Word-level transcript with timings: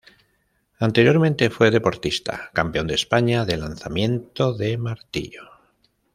Anteriormente 0.79 1.51
fue 1.51 1.69
deportista, 1.69 2.49
campeón 2.55 2.87
de 2.87 2.95
España 2.95 3.45
de 3.45 3.57
lanzamiento 3.57 4.53
de 4.55 4.75
martillo. 4.79 5.43